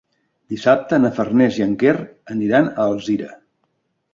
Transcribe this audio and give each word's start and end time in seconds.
Dissabte 0.53 0.97
na 1.03 1.11
Farners 1.17 1.59
i 1.61 1.65
en 1.67 1.75
Quer 1.83 1.93
aniran 2.37 2.73
a 2.73 2.87
Alzira. 2.89 3.29